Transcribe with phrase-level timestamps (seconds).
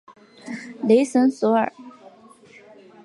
[0.83, 1.71] 雷神索尔。